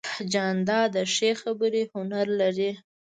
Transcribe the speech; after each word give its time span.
جانداد 0.31 0.87
د 0.95 0.97
ښې 1.13 1.31
خبرې 1.41 1.83
هنر 1.93 2.27
لري. 2.41 2.71